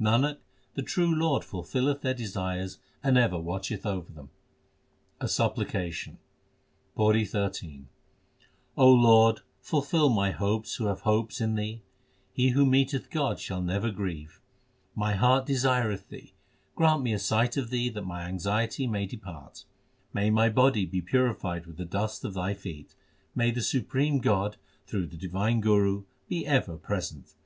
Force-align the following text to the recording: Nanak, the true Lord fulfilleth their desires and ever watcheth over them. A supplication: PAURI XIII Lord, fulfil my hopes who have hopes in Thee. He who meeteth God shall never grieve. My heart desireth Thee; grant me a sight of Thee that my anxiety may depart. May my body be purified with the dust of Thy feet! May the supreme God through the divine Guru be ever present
Nanak, 0.00 0.38
the 0.74 0.82
true 0.82 1.14
Lord 1.14 1.44
fulfilleth 1.44 2.00
their 2.00 2.14
desires 2.14 2.80
and 3.04 3.16
ever 3.16 3.38
watcheth 3.38 3.86
over 3.86 4.12
them. 4.12 4.28
A 5.20 5.28
supplication: 5.28 6.18
PAURI 6.96 7.24
XIII 7.24 7.84
Lord, 8.76 9.42
fulfil 9.60 10.08
my 10.08 10.32
hopes 10.32 10.74
who 10.74 10.86
have 10.86 11.02
hopes 11.02 11.40
in 11.40 11.54
Thee. 11.54 11.80
He 12.32 12.48
who 12.48 12.66
meeteth 12.66 13.08
God 13.08 13.38
shall 13.38 13.62
never 13.62 13.92
grieve. 13.92 14.40
My 14.96 15.14
heart 15.14 15.46
desireth 15.46 16.08
Thee; 16.08 16.34
grant 16.74 17.04
me 17.04 17.12
a 17.12 17.18
sight 17.20 17.56
of 17.56 17.70
Thee 17.70 17.88
that 17.90 18.02
my 18.02 18.24
anxiety 18.24 18.88
may 18.88 19.06
depart. 19.06 19.64
May 20.12 20.28
my 20.28 20.48
body 20.48 20.84
be 20.86 21.02
purified 21.02 21.66
with 21.66 21.76
the 21.76 21.84
dust 21.84 22.24
of 22.24 22.34
Thy 22.34 22.52
feet! 22.52 22.96
May 23.36 23.52
the 23.52 23.62
supreme 23.62 24.18
God 24.18 24.56
through 24.88 25.06
the 25.06 25.16
divine 25.16 25.60
Guru 25.60 26.02
be 26.28 26.44
ever 26.46 26.76
present 26.76 27.36